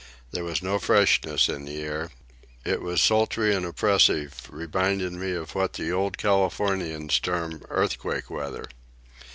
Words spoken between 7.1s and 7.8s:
term